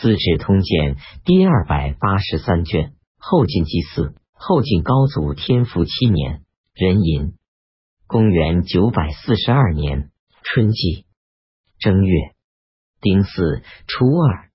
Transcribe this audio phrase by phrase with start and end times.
[0.00, 2.94] 资治通鉴》第二百八十三卷。
[3.22, 6.40] 后晋祭祀，后晋高祖天福七年
[6.74, 7.34] 壬寅，
[8.06, 10.10] 公元九百四十二年
[10.42, 11.04] 春季
[11.78, 12.32] 正月
[13.02, 14.48] 丁巳初二，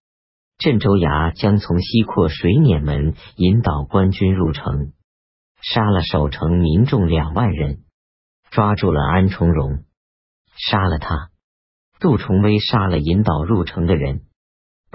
[0.58, 4.94] 镇州衙将从西扩水碾门引导官军入城，
[5.62, 7.84] 杀了守城民众两万人，
[8.50, 9.84] 抓住了安重荣，
[10.58, 11.30] 杀了他。
[12.00, 14.22] 杜重威杀了引导入城的人，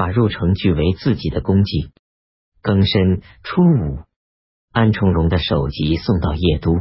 [0.01, 1.91] 把入城据为自己的功绩。
[2.63, 3.99] 庚申初五，
[4.73, 6.73] 安重荣的首级送到邺都。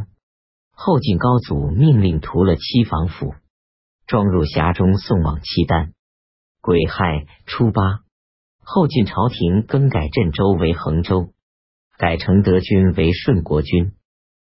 [0.72, 3.34] 后晋高祖命令屠了七房府，
[4.08, 5.91] 装入匣中送往契丹。
[6.62, 8.05] 癸亥初八，
[8.63, 11.34] 后晋朝廷更改镇州为衡州，
[11.98, 13.91] 改承德军为顺国军。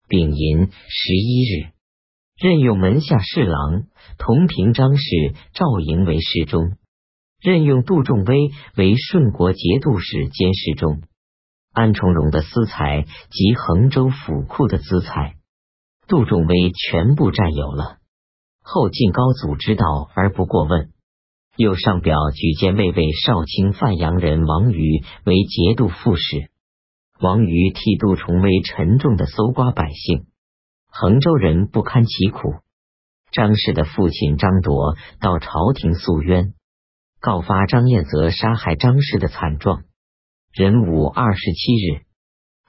[0.09, 1.72] 丙寅十一日，
[2.36, 3.86] 任用门下侍郎
[4.17, 5.05] 同平章事
[5.53, 6.75] 赵莹为侍中，
[7.41, 11.01] 任用杜仲威为顺国节度使兼侍中。
[11.71, 15.35] 安重荣的私财及衡州府库的资财，
[16.07, 17.97] 杜仲威全部占有了。
[18.63, 20.89] 后晋高祖知道而不过问，
[21.55, 26.49] 又上表举荐魏魏少卿范阳人王瑜为节度副使。
[27.19, 30.25] 王瑜替杜重威沉重的搜刮百姓，
[30.89, 32.55] 衡州人不堪其苦。
[33.31, 36.53] 张氏的父亲张铎到朝廷诉冤，
[37.19, 39.83] 告发张彦泽杀害张氏的惨状。
[40.53, 42.05] 壬午二十七日，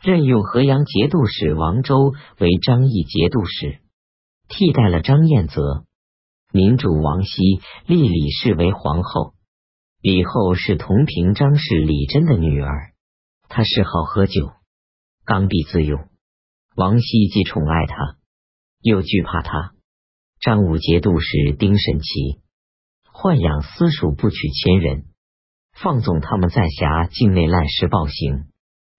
[0.02, 3.80] 任用河阳节度使王周为张义节度使，
[4.48, 5.84] 替代了张彦泽。
[6.52, 7.40] 民主王熙
[7.86, 9.34] 立李氏为皇后。
[10.00, 12.92] 李后是同平张氏李贞的女儿，
[13.48, 14.52] 她嗜好喝酒，
[15.24, 16.08] 刚愎自用。
[16.76, 17.96] 王熙既宠爱她，
[18.80, 19.72] 又惧怕她。
[20.40, 22.40] 张武节度使丁审琦
[23.20, 25.06] 豢养私属不取千人。
[25.72, 28.46] 放纵他们在辖境内滥施暴行，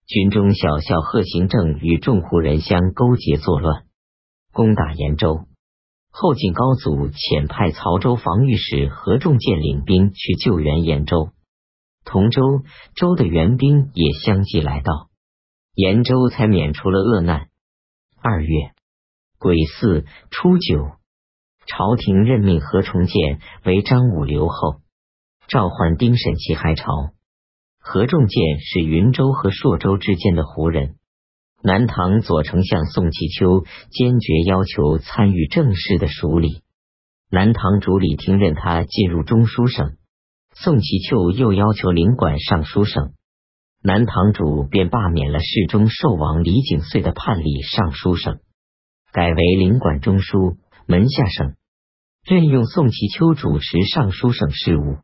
[0.06, 3.84] 军中小校贺行正与众户人相勾结作乱，
[4.52, 5.46] 攻打延州。
[6.10, 11.30] 后晋高祖遣派曹州防御使何仲建领兵去救援延州，
[12.04, 12.42] 同州
[12.94, 15.08] 州的援兵也相继来到，
[15.74, 17.48] 延州才免除了恶难。
[18.20, 18.72] 二月
[19.38, 20.92] 癸巳初九，
[21.70, 24.80] 朝廷任命何重建为张武留后。
[25.48, 26.86] 召唤丁审齐还朝，
[27.78, 30.96] 何仲建是云州和朔州之间的胡人。
[31.62, 36.62] 南唐左丞相宋其秋坚决要求参与政事的署理，
[37.30, 39.96] 南唐主理听任他进入中书省。
[40.54, 43.12] 宋其秋又要求领管尚书省，
[43.82, 48.40] 南唐主便罢免了侍中寿王李景遂的判例尚书省，
[49.12, 50.56] 改为领管中书
[50.86, 51.54] 门下省，
[52.24, 54.98] 任用宋其秋主持尚书省事务。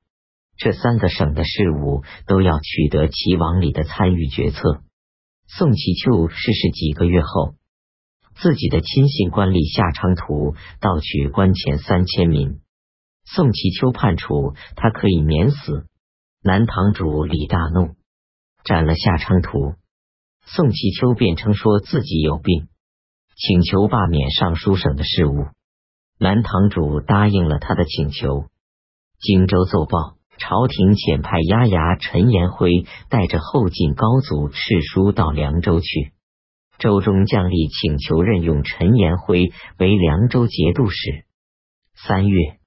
[0.58, 4.82] 这三个省的事务都要取得齐王里的参与决策。
[5.46, 7.54] 宋其秋逝世几个月后，
[8.36, 12.60] 自己的亲信官吏夏昌图盗取官钱三千民，
[13.24, 15.86] 宋其秋判处他可以免死。
[16.42, 17.96] 南堂主李大怒，
[18.64, 19.74] 斩了夏昌图。
[20.44, 22.68] 宋其秋辩称说自己有病，
[23.36, 25.46] 请求罢免尚书省的事务。
[26.18, 28.46] 南堂主答应了他的请求。
[29.18, 30.16] 荆州奏报。
[30.38, 36.12] 朝廷遣派押牙陈延辉带着后晋高祖敕书到凉州去，
[36.78, 41.24] 州中将吏请求任用陈延辉为凉州节度使。
[41.94, 42.58] 三月，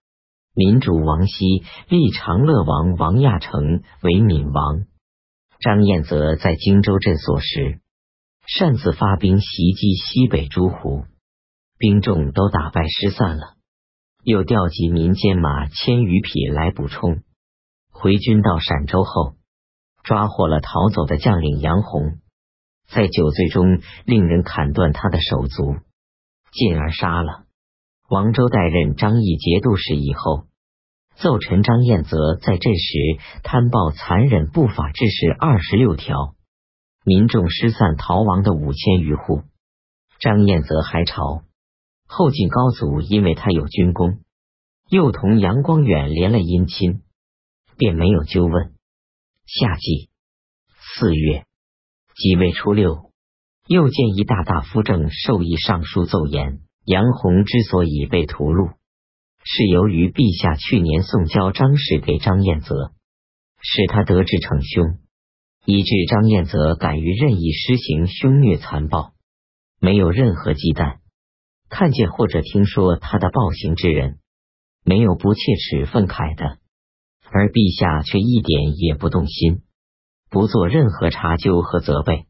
[0.55, 4.85] 民主王熙立长乐王王亚成为闽王。
[5.59, 7.81] 张彦泽在荆州镇所时，
[8.47, 11.03] 擅自发兵袭击西北诸胡，
[11.79, 13.55] 兵众都打败失散了，
[14.21, 17.21] 又调集民间马千余匹来补充。
[17.89, 19.35] 回军到陕州后，
[20.03, 22.19] 抓获了逃走的将领杨洪，
[22.89, 25.77] 在酒醉中令人砍断他的手足，
[26.51, 27.45] 进而杀了。
[28.09, 30.47] 王周代任张义节度使以后，
[31.15, 32.97] 奏臣张彦泽在这时
[33.41, 36.35] 贪暴残忍不法之事二十六条，
[37.05, 39.43] 民众失散逃亡的五千余户。
[40.19, 41.43] 张彦泽还朝
[42.09, 44.19] 后晋高祖，因为他有军功，
[44.89, 47.03] 又同杨光远连了姻亲。
[47.77, 48.73] 便没有纠问。
[49.45, 50.09] 夏季
[50.97, 51.45] 四月
[52.13, 53.13] 即位初六，
[53.67, 58.73] 又见一大大夫正授意上书奏言：杨洪之所以被屠戮，
[59.45, 62.91] 是由于陛下去年送交张氏给张彦泽，
[63.61, 64.99] 使他得志逞凶，
[65.63, 69.13] 以致张彦泽敢于任意施行凶虐残暴，
[69.79, 70.97] 没有任何忌惮。
[71.69, 74.19] 看见或者听说他的暴行之人，
[74.83, 76.57] 没有不切齿愤慨的。
[77.31, 79.61] 而陛下却一点也不动心。
[80.31, 82.25] 不做任何查究和责备，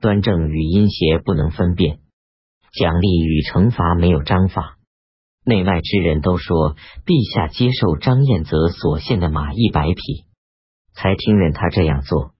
[0.00, 2.00] 端正与阴邪不能分辨，
[2.72, 4.78] 奖励与惩罚没有章法。
[5.44, 10.26] 内外之人都说，陛下接受张彦泽所献的马邑百匹，
[10.94, 12.32] 才听任他这样做。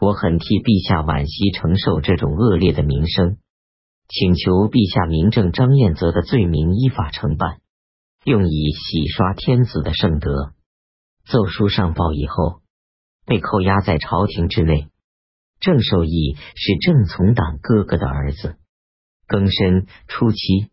[0.00, 3.36] 我很替陛下惋惜承受这种恶劣的名声，
[4.12, 7.62] 请求陛下明正张彦泽的罪名依法承办，
[8.24, 10.52] 用以洗刷天子的圣德。
[11.24, 12.60] 奏书上报以后，
[13.24, 14.88] 被扣押在朝廷之内。
[15.60, 18.56] 郑受益是郑从党哥哥的儿子。
[19.26, 20.70] 庚申初七。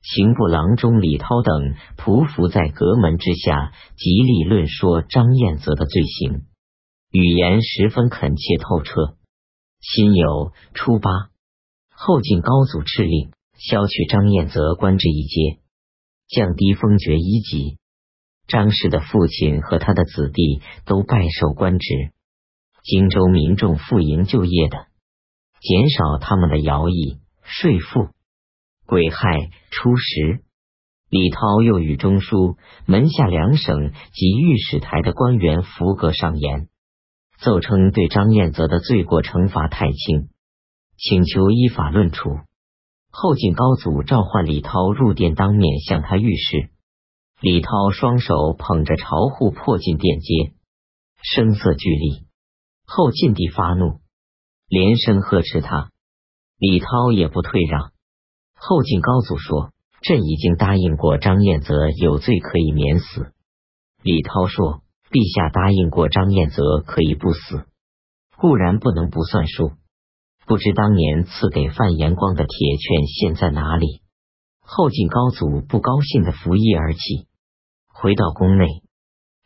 [0.00, 6.46] 刑部郎中李涛等匍匐在阁门之下，极力论说张彦泽的罪行，
[7.12, 9.18] 语言十分恳切透彻。
[9.80, 11.10] 辛酉初八，
[12.02, 15.60] 后晋高祖敕令削去张彦泽官职一阶，
[16.28, 17.76] 降低封爵一级。
[18.48, 22.12] 张氏的父亲和他的子弟都拜受官职。
[22.84, 24.86] 荆州民众赴营就业的，
[25.60, 28.08] 减少他们的徭役税赋。
[28.86, 30.40] 癸亥初十，
[31.10, 32.56] 李涛又与中书、
[32.86, 36.68] 门下两省及御史台的官员符阁上言，
[37.42, 40.30] 奏称对张彦泽的罪过惩罚太轻，
[41.02, 42.28] 请求依法论处。
[43.10, 46.70] 后晋高祖召唤李涛入殿，当面向他御示。
[47.40, 50.52] 李涛双手捧着朝户，破进殿阶，
[51.22, 52.26] 声色俱厉。
[52.84, 54.00] 后晋帝发怒，
[54.68, 55.90] 连声呵斥他，
[56.58, 57.92] 李涛也不退让。
[58.54, 63.32] 后晋高祖说：“朕已经答应过张彦泽有罪可以免死。”
[64.04, 67.64] 李涛说：“陛下答应过张彦泽可以不死，
[68.36, 69.72] 固然不能不算数。
[70.50, 74.02] 不知当年赐给范延光的铁券现在哪里？”
[74.58, 77.28] 后晋高祖不高兴的拂衣而起，
[77.86, 78.66] 回到宫内，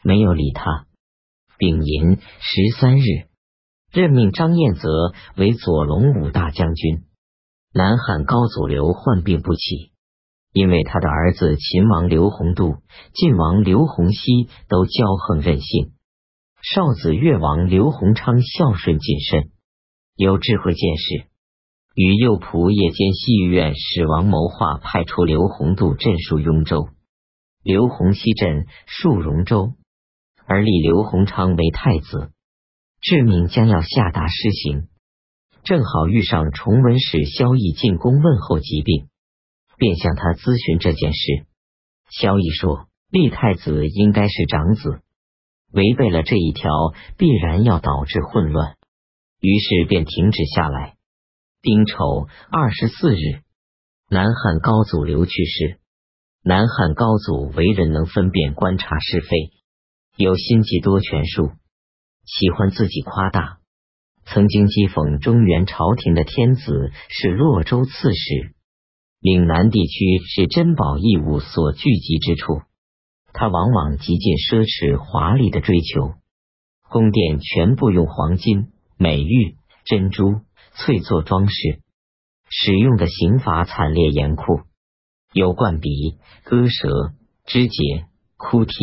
[0.03, 0.87] 没有理他。
[1.59, 3.03] 丙寅十三日，
[3.93, 4.89] 任命张彦泽
[5.37, 7.05] 为左龙武大将军。
[7.75, 9.93] 南汉高祖刘患病不起，
[10.55, 12.77] 因为他的儿子秦王刘宏度、
[13.13, 15.93] 晋王刘宏熙都骄横任性，
[16.63, 19.51] 少子越王刘宏昌孝顺谨慎，
[20.17, 21.27] 有智慧见识，
[21.97, 26.89] 与右仆夜间西御院使王谋划派出刘宏度镇戍雍州，
[27.65, 29.73] 刘洪熙镇戍荣州，
[30.47, 32.31] 而立刘洪昌为太子，
[33.01, 34.87] 致命将要下达施行。
[35.65, 39.09] 正好遇上崇文使萧绎进宫问候疾病，
[39.79, 41.45] 便向他咨询这件事。
[42.09, 45.01] 萧绎说：“立太子应该是长子，
[45.73, 46.71] 违背了这一条，
[47.19, 48.77] 必然要导致混乱。”
[49.45, 50.95] 于是便停止下来。
[51.61, 53.43] 丁丑二十四日，
[54.09, 55.81] 南汉高祖刘去世。
[56.43, 59.51] 南汉高祖为人能分辨、观察是非，
[60.17, 61.51] 有心计多权术，
[62.25, 63.59] 喜欢自己夸大。
[64.25, 68.55] 曾经讥讽中原朝廷的天子是洛州刺史，
[69.21, 72.63] 岭南地区是珍宝异物所聚集之处。
[73.35, 76.15] 他往往极尽奢侈华丽的追求，
[76.89, 80.41] 宫殿全部用黄金、美玉、珍珠、
[80.75, 81.83] 翠做装饰，
[82.49, 84.63] 使用的刑罚惨烈严酷，
[85.33, 87.13] 有灌鼻、割舌、
[87.45, 88.07] 肢解、
[88.37, 88.75] 哭踢、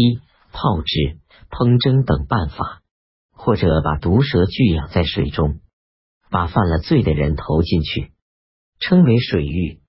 [0.52, 1.20] 炮制、
[1.50, 2.82] 烹蒸等办法。
[3.44, 5.62] 或者把毒蛇聚养在水中，
[6.30, 8.12] 把犯了罪的人投进去，
[8.80, 9.82] 称为水狱。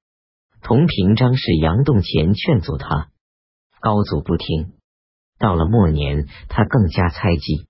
[0.62, 3.10] 同平张氏杨洞前劝阻他，
[3.78, 4.72] 高祖不听。
[5.38, 7.68] 到了末年，他更加猜忌，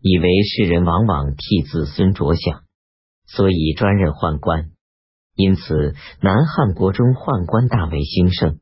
[0.00, 2.62] 以为世人往往替子孙着想，
[3.26, 4.70] 所以专任宦官。
[5.34, 8.60] 因此，南汉国中宦官大为兴盛。